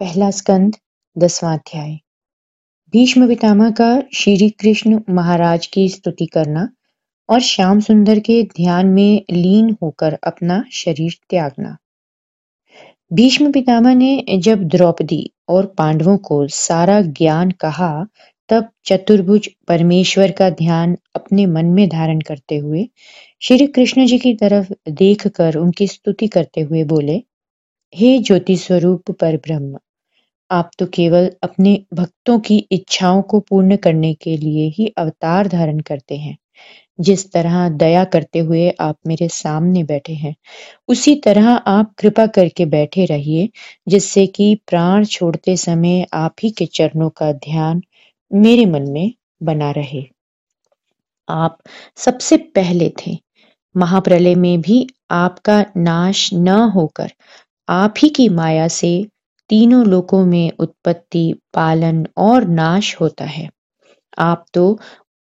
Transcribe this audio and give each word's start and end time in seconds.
पहला 0.00 0.30
स्कंद, 0.30 0.76
दसवां 1.18 1.58
अध्याय। 1.58 1.90
भीष्म 2.92 3.28
पितामह 3.28 3.70
का 3.70 4.02
श्री 4.14 4.48
कृष्ण 4.50 5.00
महाराज 5.10 5.66
की 5.66 5.88
स्तुति 5.88 6.26
करना 6.26 6.68
और 7.28 7.40
श्याम 7.40 7.80
सुंदर 7.80 8.18
के 8.18 8.42
ध्यान 8.42 8.86
में 8.86 9.22
लीन 9.30 9.76
होकर 9.82 10.18
अपना 10.22 10.64
शरीर 10.72 11.16
त्यागना। 11.30 11.76
भीष्म 13.12 13.52
पितामह 13.52 13.94
ने 13.94 14.38
जब 14.38 14.62
द्रौपदी 14.64 15.30
और 15.48 15.66
पांडवों 15.66 16.16
को 16.18 16.46
सारा 16.48 17.00
ज्ञान 17.00 17.50
कहा, 17.50 18.06
तब 18.48 18.68
चतुर्भुज 18.84 19.48
परमेश्वर 19.68 20.30
का 20.30 20.50
ध्यान 20.50 20.96
अपने 21.14 21.46
मन 21.46 21.66
में 21.66 21.88
धारण 21.88 22.20
करते 22.20 22.56
हुए 22.56 22.88
श्री 23.42 23.66
कृष्ण 23.66 24.06
जी 24.06 24.18
की 24.18 24.34
तरफ़ 24.34 24.72
देखकर 24.88 25.56
उनकी 25.56 25.86
स्तुति 25.86 26.28
करते 26.28 26.60
हुए 26.60 26.84
बोले, 26.84 27.22
हे 27.94 28.18
ज्योति 28.18 28.56
स्वरूप 28.56 29.10
पर 29.10 29.36
ब्रह्म 29.36 29.78
आप 30.50 30.70
तो 30.78 30.86
केवल 30.86 31.30
अपने 31.42 31.84
भक्तों 31.94 32.38
की 32.40 32.58
इच्छाओं 32.72 33.22
को 33.22 33.40
पूर्ण 33.40 33.76
करने 33.76 34.14
के 34.14 34.36
लिए 34.36 34.68
ही 34.68 34.86
अवतार 34.98 35.48
धारण 35.48 35.80
करते 35.80 36.16
हैं। 36.16 36.36
जिस 37.00 37.32
तरह 37.32 37.68
दया 37.68 38.04
करते 38.04 38.38
हुए 38.38 38.70
आप 38.80 38.96
मेरे 39.06 39.28
सामने 39.28 39.82
बैठे 39.84 40.12
हैं, 40.12 40.34
उसी 40.88 41.14
तरह 41.14 41.48
आप 41.48 41.94
कृपा 41.98 42.26
करके 42.26 42.66
बैठे 42.66 43.04
रहिए, 43.04 43.48
जिससे 43.88 44.26
कि 44.26 44.54
प्राण 44.68 45.04
छोड़ते 45.04 45.56
समय 45.56 46.06
आप 46.14 46.34
ही 46.42 46.50
के 46.50 46.66
चरणों 46.66 47.10
का 47.10 47.32
ध्यान 47.32 47.82
मेरे 48.30 48.64
मन 48.66 48.90
में 48.90 49.12
बना 49.42 49.70
रहे। 49.70 50.04
आप 51.28 51.58
सबसे 51.96 52.36
पहले 52.36 52.92
थे। 52.98 53.18
महाप्रलय 53.74 54.34
में 54.34 54.60
भी 54.60 54.86
आपका 55.10 55.64
नाश 55.76 56.30
न 56.34 56.48
होकर 56.74 57.12
आप 57.68 57.94
ही 57.98 58.08
की 58.08 58.28
माया 58.28 58.68
से 58.68 59.06
तीनों 59.50 59.84
लोकों 59.86 60.24
में 60.26 60.50
उत्पत्ति, 60.60 61.32
पालन 61.54 62.06
और 62.18 62.46
नाश 62.48 62.96
होता 63.00 63.24
है। 63.26 63.48
आप 64.18 64.44
तो 64.54 64.78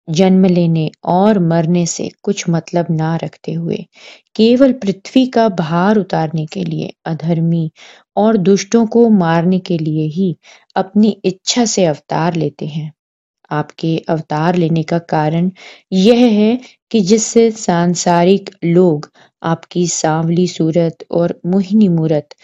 जन्म 0.08 0.44
लेने 0.46 0.90
और 1.06 1.38
मरने 1.40 1.84
से 1.86 2.10
कुछ 2.22 2.44
मतलब 2.50 2.86
ना 2.90 3.14
रखते 3.16 3.52
हुए 3.52 3.76
केवल 4.36 4.72
पृथ्वी 4.74 5.26
का 5.28 5.48
भार 5.50 5.98
उतारने 5.98 6.46
के 6.46 6.64
लिए, 6.64 6.92
अधर्मी 7.06 7.70
और 8.16 8.36
दुष्टों 8.38 8.86
को 8.86 9.08
मारने 9.10 9.58
के 9.60 9.78
लिए 9.78 10.06
ही 10.10 10.36
अपनी 10.76 11.10
इच्छा 11.24 11.64
से 11.66 11.84
अवतार 11.86 12.36
लेते 12.36 12.66
हैं। 12.66 12.92
आपके 13.50 13.96
अवतार 14.08 14.56
लेने 14.56 14.82
का 14.82 14.98
कारण 15.10 15.50
यह 15.92 16.26
है 16.32 16.58
कि 16.90 17.00
जिससे 17.02 17.50
सांसारिक 17.52 18.50
लोग 18.64 19.10
आपकी 19.42 19.86
सांवली 19.88 20.46
सूरत 20.48 21.04
और 21.10 21.40
मोहिनी 21.46 21.88
मूरत 21.90 22.34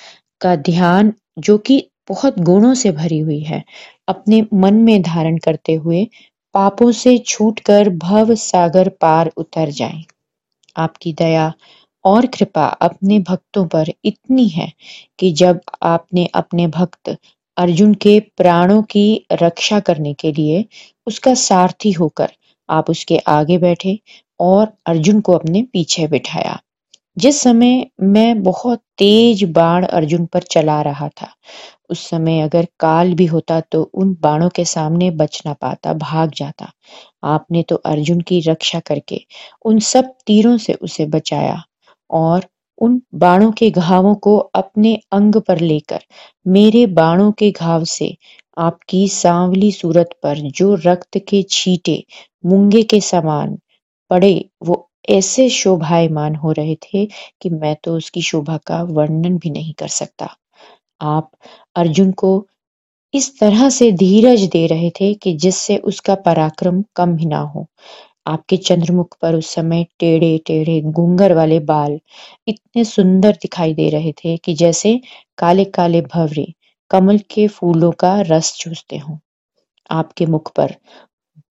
का 0.40 0.56
ध्यान 0.56 1.12
जो 1.36 1.56
कि 1.58 1.82
बहुत 2.08 2.38
गुणों 2.40 2.74
से 2.74 2.92
भरी 2.92 3.18
हुई 3.18 3.40
है 3.40 3.62
अपने 4.08 4.42
मन 4.54 4.74
में 4.84 5.00
धारण 5.02 5.38
करते 5.38 5.74
हुए 5.74 6.06
पापों 6.54 6.90
से 6.92 7.16
छूटकर 7.18 7.88
भव 7.98 8.34
सागर 8.36 8.88
पार 9.00 9.30
उतर 9.36 9.70
जाएँ। 9.70 10.04
आपकी 10.76 11.12
दया 11.12 11.52
और 12.04 12.26
कृपा 12.26 12.66
अपने 12.82 13.18
भक्तों 13.20 13.66
पर 13.66 13.92
इतनी 14.04 14.48
है 14.48 14.72
कि 15.18 15.30
जब 15.32 15.60
आपने 15.82 16.26
अपने 16.34 16.66
भक्त 16.68 17.16
अर्जुन 17.56 17.94
के 17.94 18.18
प्राणों 18.36 18.82
की 18.82 19.04
रक्षा 19.32 19.80
करने 19.80 20.14
के 20.14 20.32
लिए 20.32 20.64
उसका 21.06 21.34
सारथी 21.34 21.92
होकर 21.92 22.32
आप 22.68 22.90
उसके 22.90 23.18
आगे 23.28 23.58
बैठे 23.58 23.98
और 24.40 24.72
अर्जुन 24.86 25.20
को 25.20 25.32
अपने 25.32 25.62
पीछे 25.62 26.06
बिठाया 26.08 26.60
जिस 27.16 27.40
समय 27.42 27.84
मैं 28.02 28.42
बहुत 28.42 28.78
तेज 28.98 29.42
बाण 29.54 29.84
अर्जुन 29.86 30.24
पर 30.26 30.42
चला 30.52 30.80
रहा 30.82 31.08
था, 31.10 31.28
उस 31.90 32.08
समय 32.10 32.40
अगर 32.42 32.66
काल 32.80 33.12
भी 33.14 33.26
होता 33.26 33.60
तो 33.72 33.82
उन 33.94 34.16
बाणों 34.22 34.48
के 34.56 34.64
सामने 34.64 35.10
बच 35.12 35.42
ना 35.46 35.52
पाता, 35.54 35.92
भाग 35.94 36.30
जाता। 36.36 36.70
आपने 37.26 37.62
तो 37.68 37.76
अर्जुन 37.86 38.20
की 38.28 38.40
रक्षा 38.48 38.80
करके 38.86 39.20
उन 39.64 39.78
सब 39.92 40.12
तीरों 40.26 40.56
से 40.58 40.74
उसे 40.82 41.06
बचाया 41.06 41.62
और 42.10 42.46
उन 42.78 43.00
बाणों 43.16 43.50
के 43.52 43.70
घावों 43.70 44.14
को 44.24 44.36
अपने 44.56 44.94
अंग 45.12 45.34
पर 45.48 45.60
लेकर 45.60 46.00
मेरे 46.48 46.86
बाणों 46.94 47.30
के 47.38 47.50
घाव 47.50 47.84
से 47.86 48.14
आपकी 48.58 49.06
सांवली 49.08 49.70
सूरत 49.72 50.10
पर 50.22 50.38
जो 50.52 50.74
रक्त 50.86 51.18
के 51.28 51.42
छींटे, 51.50 52.02
मूँगे 52.44 52.82
के 52.84 53.00
समान 53.00 53.56
पड़े, 54.10 54.34
वो 54.64 54.88
ऐसे 55.08 55.48
शोभायमान 55.50 56.34
हो 56.36 56.52
रहे 56.52 56.74
थे 56.84 57.04
कि 57.42 57.50
मैं 57.50 57.74
तो 57.84 57.96
उसकी 57.96 58.22
शोभा 58.22 58.56
का 58.66 58.82
वर्णन 58.90 59.38
भी 59.38 59.50
नहीं 59.50 59.74
कर 59.78 59.88
सकता। 59.90 60.28
आप 61.00 61.30
अर्जुन 61.76 62.12
को 62.22 62.32
इस 63.14 63.38
तरह 63.40 63.68
से 63.70 63.90
धीरज 63.92 64.42
दे 64.52 64.66
रहे 64.66 64.90
थे 65.00 65.12
कि 65.14 65.32
जिससे 65.36 65.76
उसका 65.86 66.14
पराक्रम 66.26 66.82
कम 66.96 67.16
ही 67.16 67.26
ना 67.26 67.40
हो। 67.54 67.66
आपके 68.26 68.56
चंद्रमुख 68.58 69.16
पर 69.22 69.34
उस 69.34 69.54
समय 69.54 69.86
टेढ़े 70.00 70.38
टेढ़े 70.46 70.80
गुंगर 70.92 71.34
वाले 71.34 71.60
बाल 71.60 71.98
इतने 72.48 72.84
सुंदर 72.84 73.32
दिखाई 73.42 73.74
दे 73.74 73.88
रहे 73.90 74.12
थे 74.24 74.36
कि 74.36 74.54
जैसे 74.54 75.00
काले 75.38 75.64
काले 75.76 76.02
भवरे 76.14 76.46
कमल 76.90 77.18
के 77.30 77.48
फूलों 77.48 77.92
का 78.00 78.20
रस 78.28 78.54
चूसते 78.60 78.98
हों। 78.98 79.18
आपके 79.90 80.26
मुख 80.26 80.52
पर 80.56 80.74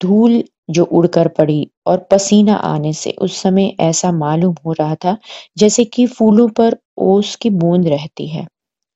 धूल 0.00 0.42
जो 0.70 0.84
उड़कर 0.84 1.28
पड़ी 1.28 1.66
और 1.86 2.06
पसीना 2.10 2.54
आने 2.56 2.92
से 2.94 3.10
उस 3.22 3.36
समय 3.42 3.74
ऐसा 3.80 4.12
मालूम 4.12 4.54
हो 4.66 4.72
रहा 4.72 4.94
था 4.96 5.16
जैसे 5.58 5.84
कि 5.86 6.06
फूलों 6.08 6.48
पर 6.58 6.76
ओस 7.02 7.36
की 7.36 7.50
बूंद 7.52 7.88
रहती 7.88 8.28
है। 8.28 8.46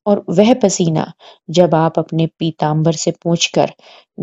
और 0.06 0.24
वह 0.30 0.52
पसीना 0.54 1.12
जब 1.50 1.75
आप 1.75 1.98
अपने 1.98 2.26
पीताम्बर 2.38 2.92
से 2.94 3.10
पूछकर 3.25 3.72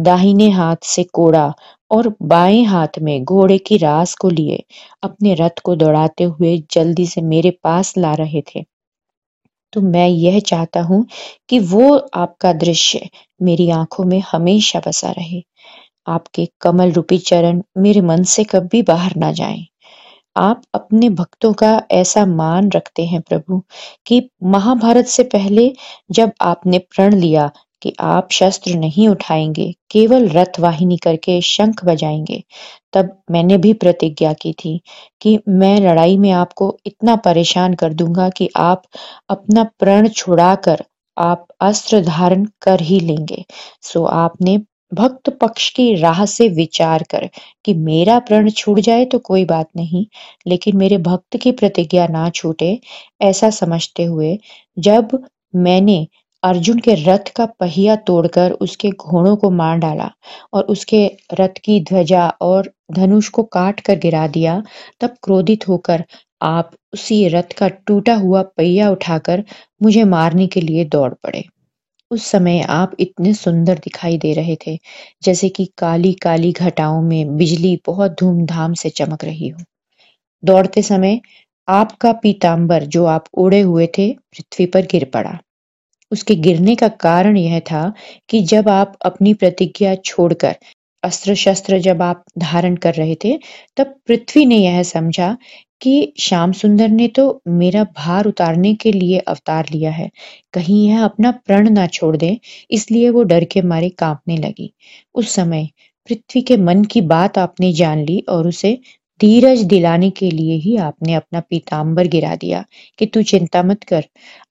दाहिने 0.01 0.49
हाथ 0.51 0.85
से 0.85 1.03
कोड़ा 1.13 1.53
और 1.91 2.13
बाएँ 2.23 2.63
हाथ 2.65 2.99
में 3.01 3.23
घोड़े 3.25 3.57
की 3.59 3.77
रास 3.77 4.15
को 4.15 4.29
लिए 4.29 4.63
अपने 5.03 5.33
रथ 5.35 5.59
को 5.63 5.75
दौड़ाते 5.77 6.23
हुए 6.25 6.57
जल्दी 6.71 7.07
से 7.07 7.21
मेरे 7.23 7.51
पास 7.63 7.93
ला 7.97 8.13
रहे 8.15 8.43
थे 8.55 8.65
तो 9.73 9.81
मैं 9.81 10.07
यह 10.07 10.39
चाहता 10.41 10.81
हूँ 10.81 11.05
कि 11.49 11.59
वो 11.67 11.95
आपका 12.15 12.53
दृश्य 12.53 13.09
मेरी 13.41 13.69
आँखों 13.71 14.03
में 14.05 14.21
हमेशा 14.31 14.81
बसा 14.87 15.11
रहे। 15.11 15.41
आपके 16.07 16.47
कमल 16.61 16.91
रूपी 16.91 17.17
चरण 17.19 17.61
मेरे 17.77 18.01
मन 18.01 18.23
से 18.27 18.43
कभी 18.43 18.81
बाहर 18.83 19.15
ना 19.17 19.31
जाएँ। 19.31 19.65
आप 20.37 20.61
अपने 20.73 21.09
भक्तों 21.11 21.53
का 21.53 21.71
ऐसा 21.91 22.25
मान 22.25 22.69
रखते 22.71 23.05
हैं 23.05 23.21
प्रभु, 23.21 23.61
कि 24.07 24.29
महाभारत 24.45 25.05
से 25.07 25.23
पहले 25.25 25.71
जब 26.11 26.31
आपने 26.41 26.77
प्रण 26.95 27.15
लिया 27.15 27.51
कि 27.81 27.93
आप 27.99 28.27
शस्त्र 28.31 28.73
नहीं 28.75 29.07
उठाएँगे, 29.09 29.73
केवल 29.91 30.27
रथ 30.29 30.59
वाहिनी 30.59 30.97
करके 30.97 31.39
शंख 31.41 31.83
बजाएँगे, 31.85 32.43
तब 32.93 33.17
मैंने 33.31 33.57
भी 33.57 33.73
प्रतिज्ञा 33.73 34.33
की 34.33 34.53
थी 34.53 34.79
कि 35.21 35.39
मैं 35.49 35.79
लड़ाई 35.81 36.17
में 36.17 36.31
आपको 36.31 36.77
इतना 36.85 37.15
परेशान 37.25 37.73
कर 37.73 37.93
दूँगा 37.93 38.29
कि 38.29 38.49
आप 38.57 38.83
अपना 39.29 39.63
प्रण 39.79 40.07
छुड़ाकर 40.09 40.83
आप 41.17 41.47
अस्त्र 41.61 42.01
धारण 42.01 42.45
कर 42.61 42.81
ही 42.81 42.99
लेंगे 42.99 43.43
सो 43.83 44.03
आपने 44.05 44.57
भक्त 44.93 45.29
पक्ष 45.41 45.69
की 45.73 45.93
राह 45.95 46.25
से 46.25 46.47
विचार 46.49 47.03
कर 47.03 47.29
कि 47.65 47.73
मेरा 47.73 48.17
प्रण 48.19 48.49
छूट 48.49 48.79
जाए 48.79 49.05
तो 49.05 49.19
कोई 49.19 49.45
बात 49.45 49.67
नहीं, 49.77 50.05
लेकिन 50.47 50.77
मेरे 50.77 50.97
भक्त 50.99 51.37
की 51.37 51.51
प्रतिज्ञा 51.51 52.07
ना 52.07 52.29
छूटे, 52.29 52.79
ऐसा 53.21 53.49
समझते 53.51 54.03
हुए 54.03 54.37
जब 54.79 55.17
मैंने 55.55 56.05
अर्जुन 56.43 56.79
के 56.79 56.93
रथ 56.95 57.31
का 57.35 57.45
पहिया 57.59 57.95
तोड़कर 58.07 58.51
उसके 58.61 58.89
घोड़ों 58.91 59.35
को 59.35 59.49
मार 59.51 59.77
डाला 59.77 60.09
और 60.53 60.63
उसके 60.65 61.05
रथ 61.33 61.59
की 61.63 61.79
ध्वजा 61.81 62.27
और 62.41 62.71
धनुष 62.91 63.29
को 63.29 63.43
काट 63.43 63.79
कर 63.79 63.95
गिरा 63.99 64.27
दिया, 64.27 64.61
तब 65.01 65.15
क्रोधित 65.23 65.67
होकर 65.67 66.03
आप 66.41 66.71
उसी 66.93 67.27
रथ 67.27 67.53
का 67.57 67.67
टूटा 67.87 68.15
हुआ 68.15 68.41
पहिया 68.57 68.89
उठाकर 68.91 69.43
मुझे 69.83 70.03
मारने 70.05 70.47
के 70.47 70.61
लिए 70.61 70.85
दौड़ 70.85 71.13
पड़े। 71.13 71.43
उस 72.13 72.25
समय 72.25 72.61
आप 72.61 72.95
इतने 72.99 73.33
सुंदर 73.33 73.77
दिखाई 73.77 74.17
दे 74.17 74.33
रहे 74.33 74.57
थे, 74.67 74.79
जैसे 75.23 75.49
कि 75.49 75.65
काली 75.77 76.13
काली 76.13 76.51
घटाओं 76.51 77.01
में 77.01 77.37
बिजली 77.37 77.79
बहुत 77.85 78.11
धूमधाम 78.11 78.73
से 78.73 78.89
चमक 78.89 79.23
रही 79.25 79.49
हो। 79.49 79.63
दौड़ते 80.43 80.81
समय 80.81 81.19
आपका 81.67 82.11
पीताम्बर 82.13 82.83
जो 82.85 83.05
आप 83.05 83.25
उड़े 83.33 83.61
हुए 83.61 83.87
थे, 83.97 84.13
पृथ्वी 84.13 84.65
पर 84.65 84.85
गिर 84.85 85.05
पड़ा। 85.05 85.39
उसके 86.11 86.35
गिरने 86.35 86.75
का 86.75 86.87
कारण 86.87 87.37
यह 87.37 87.59
था 87.59 87.93
कि 88.29 88.41
जब 88.41 88.69
आप 88.69 88.97
अपनी 89.05 89.33
प्रतिज्ञा 89.33 89.95
छोड़कर 89.95 90.55
अस्त्र 91.03 91.35
शस्त्र 91.35 91.79
जब 91.79 92.01
आप 92.01 92.23
धारण 92.37 92.75
कर 92.75 92.93
रहे 92.93 93.15
थे, 93.23 93.39
तब 93.77 93.95
पृथ्वी 94.07 94.45
ने 94.45 94.57
यह 94.57 94.81
समझा 94.83 95.37
कि 95.81 96.13
श्याम 96.19 96.51
सुंदर 96.51 96.89
ने 96.89 97.07
तो 97.07 97.41
मेरा 97.47 97.83
भार 97.97 98.25
उतारने 98.25 98.73
के 98.75 98.91
लिए 98.91 99.17
अवतार 99.19 99.65
लिया 99.71 99.91
है। 99.91 100.09
कहीं 100.53 100.87
यह 100.87 101.03
अपना 101.03 101.31
प्रण 101.31 101.69
ना 101.69 101.87
छोड़ 101.87 102.15
दे, 102.17 102.37
इसलिए 102.71 103.09
वो 103.09 103.23
डर 103.23 103.43
के 103.43 103.61
मारे 103.61 103.89
कांपने 103.89 104.37
लगी। 104.37 104.73
उस 105.15 105.29
समय 105.29 105.69
पृथ्वी 106.09 106.41
के 106.41 106.57
मन 106.57 106.83
की 106.83 107.01
बात 107.01 107.37
आपने 107.37 107.73
जान 107.73 108.03
ली 108.05 108.19
और 108.29 108.47
उसे 108.47 108.77
धीरज 109.21 109.61
दिलाने 109.63 110.09
के 110.09 110.29
लिए 110.31 110.55
ही 110.55 110.75
आपने 110.77 111.13
अपना 111.13 111.39
पीताम्बर 111.39 112.07
गिरा 112.07 112.35
दिया 112.35 112.63
कि 112.99 113.05
तू 113.05 113.21
चिंता 113.23 113.63
मत 113.63 113.83
कर। 113.83 114.05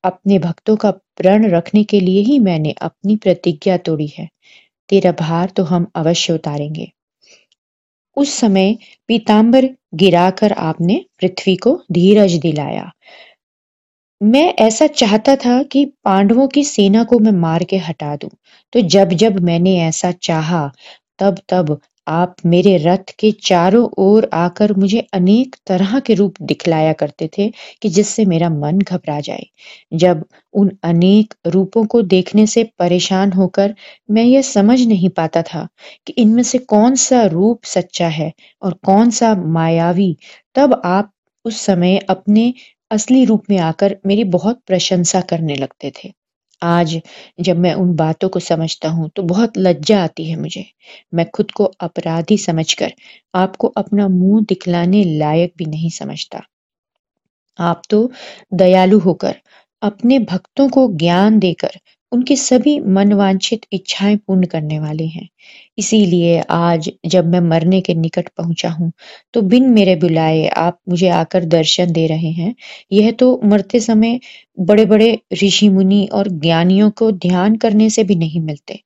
अपने 0.04 0.38
भक्तों 0.38 0.76
का 0.76 0.90
प्रण 0.90 1.48
रखने 1.50 1.84
के 1.84 2.00
लिए 2.00 2.20
ही 2.20 2.38
मैंने 2.38 2.74
अपनी 2.82 3.16
प्रतिज्ञा 3.16 3.76
तोड़ी 3.76 4.06
है। 4.06 4.28
तेरा 4.92 5.12
भार 5.12 5.50
तो 5.50 5.62
हम 5.62 5.86
अवश्य 5.94 6.32
उतारेंगे। 6.32 6.92
उस 8.16 8.34
समय 8.34 8.76
पीताम्बर 9.08 9.68
गिराकर 9.94 10.52
आपने 10.52 11.04
पृथ्वी 11.20 11.56
को 11.56 11.82
धीरज 11.92 12.32
दिलाया। 12.32 12.90
मैं 14.22 14.54
ऐसा 14.54 14.86
चाहता 14.86 15.36
था 15.36 15.62
कि 15.62 15.84
पांडवों 16.04 16.48
की 16.48 16.64
सेना 16.64 17.04
को 17.04 17.18
मैं 17.18 17.32
मार 17.32 17.64
के 17.64 17.76
हटा 17.76 18.16
दूँ। 18.16 18.30
तो 18.72 18.80
जब 18.80 19.08
जब 19.08 19.40
मैंने 19.40 19.78
ऐसा 19.80 20.12
चाहा, 20.12 20.72
तब 21.18 21.38
तब 21.48 21.80
आप 22.06 22.34
मेरे 22.46 22.76
रथ 22.76 23.12
के 23.18 23.30
चारों 23.42 23.88
ओर 23.98 24.28
आकर 24.34 24.72
मुझे 24.72 25.00
अनेक 25.14 25.56
तरह 25.66 25.98
के 26.00 26.14
रूप 26.14 26.34
दिखलाया 26.42 26.92
करते 26.92 27.28
थे 27.38 27.48
कि 27.82 27.88
जिससे 27.88 28.24
मेरा 28.24 28.48
मन 28.50 28.78
घबरा 28.78 29.18
जाए। 29.20 29.46
जब 29.94 30.24
उन 30.54 30.70
अनेक 30.84 31.34
रूपों 31.46 31.84
को 31.86 32.02
देखने 32.02 32.46
से 32.46 32.64
परेशान 32.78 33.32
होकर 33.32 33.74
मैं 34.10 34.24
यह 34.24 34.42
समझ 34.42 34.80
नहीं 34.82 35.08
पाता 35.08 35.42
था 35.42 35.66
कि 36.06 36.12
इनमें 36.12 36.42
से 36.42 36.58
कौन 36.58 36.94
सा 36.96 37.22
रूप 37.26 37.64
सच्चा 37.64 38.08
है 38.08 38.32
और 38.62 38.74
कौन 38.84 39.10
सा 39.10 39.34
मायावी, 39.34 40.16
तब 40.54 40.80
आप 40.84 41.12
उस 41.44 41.60
समय 41.60 41.98
अपने 42.10 42.52
असली 42.90 43.24
रूप 43.24 43.44
में 43.50 43.58
आकर 43.58 43.96
मेरी 44.06 44.24
बहुत 44.30 44.60
प्रशंसा 44.66 45.20
करने 45.20 45.54
लगते 45.56 45.92
थे। 45.96 46.12
आज 46.62 47.00
जब 47.40 47.58
मैं 47.58 47.74
उन 47.74 47.94
बातों 47.96 48.28
को 48.28 48.40
समझता 48.40 48.88
हूँ 48.88 49.10
तो 49.16 49.22
बहुत 49.22 49.58
लज्जा 49.58 50.02
आती 50.04 50.30
है 50.30 50.36
मुझे। 50.36 50.64
मैं 51.14 51.30
खुद 51.30 51.50
को 51.50 51.64
अपराधी 51.80 52.38
समझकर, 52.38 52.92
आपको 53.34 53.68
अपना 53.76 54.08
मुँह 54.08 54.44
दिखलाने 54.48 55.04
लायक 55.18 55.52
भी 55.58 55.64
नहीं 55.64 55.90
समझता। 55.90 56.42
आप 57.58 57.82
तो 57.90 58.10
दयालु 58.54 58.98
होकर, 58.98 59.34
अपने 59.82 60.18
भक्तों 60.18 60.68
को 60.68 60.88
ज्ञान 60.92 61.38
देकर 61.38 61.78
उनकी 62.12 62.36
सभी 62.36 62.78
मनवांछित 62.90 63.66
इच्छाएँ 63.72 64.16
पूर्ण 64.18 64.46
करने 64.46 64.78
वाले 64.78 65.04
हैं। 65.06 65.28
इसीलिए 65.78 66.40
आज 66.50 66.90
जब 67.06 67.26
मैं 67.26 67.40
मरने 67.42 67.80
के 67.80 67.94
निकट 67.94 68.28
पहुँचा 68.38 68.68
हूँ 68.70 68.90
तो 69.34 69.42
बिन 69.44 69.68
मेरे 69.70 69.96
बुलाए 69.96 70.46
आप 70.58 70.78
मुझे 70.88 71.08
आकर 71.10 71.44
दर्शन 71.46 71.92
दे 71.92 72.06
रहे 72.06 72.30
हैं। 72.32 72.54
यह 72.92 73.10
तो 73.12 73.40
मरते 73.44 73.80
समय 73.80 74.18
बड़े 74.58 74.84
बड़े 74.86 75.18
ऋषि 75.42 75.68
मुनि 75.68 76.06
और 76.12 76.28
ज्ञानियों 76.30 76.90
को 76.92 77.10
ध्यान 77.12 77.56
करने 77.56 77.90
से 77.90 78.04
भी 78.04 78.14
नहीं 78.16 78.40
मिलते। 78.40 78.80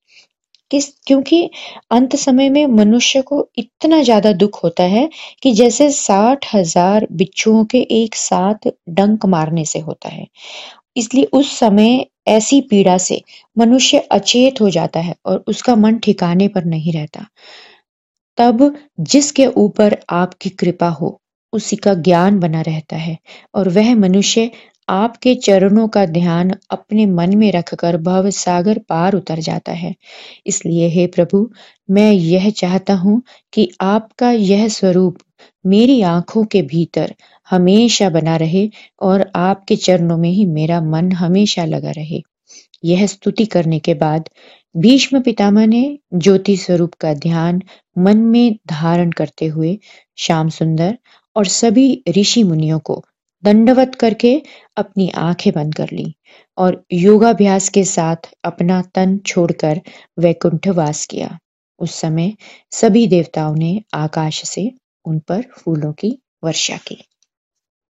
किस, 0.71 0.89
क्योंकि 1.07 1.51
अंत 1.91 2.15
समय 2.17 2.49
में 2.51 2.67
मनुष्य 2.67 3.21
को 3.23 3.49
इतना 3.59 4.03
ज़्यादा 4.03 4.33
दुख 4.35 4.63
होता 4.65 4.85
है 4.85 5.09
कि 5.43 5.53
जैसे 5.53 5.91
साठ 5.91 6.47
हज़ार 6.55 7.07
बिच्छुओं 7.13 7.65
के 7.65 7.79
एक 7.95 8.15
साथ 8.15 8.69
डंक 8.91 9.27
मारने 9.27 9.65
से 9.65 9.79
होता 9.81 10.09
है। 10.09 10.27
इसलिए 10.97 11.25
उस 11.25 11.59
समय 11.59 12.07
ऐसी 12.29 12.61
पीड़ा 12.61 12.97
से 12.99 13.23
मनुष्य 13.59 13.99
अचेत 13.99 14.61
हो 14.61 14.71
जाता 14.71 15.01
है 15.01 15.15
और 15.27 15.45
उसका 15.47 15.77
मन 15.77 15.99
ठिकाने 15.99 16.49
पर 16.49 16.65
नहीं 16.65 16.93
रहता। 16.93 17.27
तब 18.39 18.75
जिसके 19.01 19.47
ऊपर 19.47 19.97
आपकी 20.11 20.51
कृपा 20.51 20.89
हो, 20.89 21.21
उसी 21.53 21.77
का 21.77 21.95
ज्ञान 21.95 22.39
बना 22.41 22.61
रहता 22.61 22.97
है 22.97 23.19
और 23.55 23.69
वह 23.69 23.95
मनुष्य 23.95 24.51
आपके 24.89 25.35
चरणों 25.35 25.87
का 25.89 26.05
ध्यान 26.07 26.53
अपने 26.71 27.07
मन 27.07 27.37
में 27.39 27.51
रखकर 27.53 27.97
भव 27.97 28.31
सागर 28.31 28.79
पार 28.79 29.15
उतर 29.15 29.39
जाता 29.39 29.73
है। 29.73 29.95
इसलिए 30.47 30.89
हे 30.89 31.07
प्रभु, 31.07 31.51
मैं 31.91 32.13
यह 32.13 32.51
चाहता 32.51 32.95
हूँ 32.95 33.23
कि 33.53 33.69
आपका 33.81 34.31
यह 34.31 34.69
स्वरूप 34.69 35.19
मेरी 35.67 36.01
आँखों 36.03 36.45
के 36.45 36.63
भीतर 36.63 37.15
हमेशा 37.51 38.11
बना 38.11 38.37
रहे 38.37 38.71
और 39.03 39.31
आपके 39.35 39.77
चरणों 39.77 40.17
में 40.19 40.31
ही 40.31 40.47
मेरा 40.47 40.81
मन 40.81 41.13
हमेशा 41.13 41.65
लगा 41.65 41.91
रहे। 41.91 42.23
यह 42.85 43.07
स्तुति 43.07 43.45
करने 43.47 43.79
के 43.79 43.95
बाद 43.95 44.29
भीष्म 44.77 45.21
पितामह 45.23 45.67
ने 45.67 45.99
ज्योति 46.15 46.57
स्वरूप 46.57 46.95
का 46.95 47.15
ध्यान 47.15 47.63
मन 47.99 48.19
में 48.19 48.57
धारण 48.67 49.11
करते 49.11 49.47
हुए 49.47 49.79
श्याम 50.17 50.49
सुंदर 50.49 50.99
और 51.37 51.47
सभी 51.47 52.03
ऋषि 52.09 52.43
मुनियों 52.43 52.79
को 52.79 53.05
दंडवत 53.45 53.95
करके 53.95 54.43
अपनी 54.77 55.09
आँखें 55.09 55.53
बंद 55.53 55.75
कर 55.75 55.89
ली 55.93 56.15
और 56.59 56.85
योगाभ्यास 56.93 57.69
के 57.69 57.85
साथ 57.85 58.31
अपना 58.45 58.83
तन 58.95 59.19
छोड़कर 59.19 59.81
वैकुंठ 60.19 60.69
वास 60.69 61.07
किया। 61.07 61.39
उस 61.79 61.95
समय 61.95 62.33
सभी 62.71 63.07
देवताओं 63.07 63.55
ने 63.55 63.81
आकाश 63.95 64.43
से 64.45 64.73
उन 65.05 65.19
पर 65.19 65.43
फूलों 65.59 65.93
की 65.93 66.19
वर्षा 66.45 66.77
की। 66.77 66.99